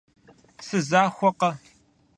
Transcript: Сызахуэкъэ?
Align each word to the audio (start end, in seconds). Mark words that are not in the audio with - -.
Сызахуэкъэ? 0.65 1.51